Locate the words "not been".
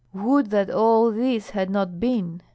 1.69-2.41